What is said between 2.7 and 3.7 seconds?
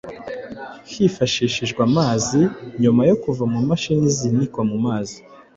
Nyuma yo kuva mu